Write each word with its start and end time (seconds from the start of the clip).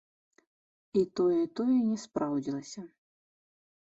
І 1.01 1.01
тое, 1.19 1.35
і 1.41 1.49
тое 1.59 1.75
не 1.89 1.97
спраўдзілася. 2.05 2.81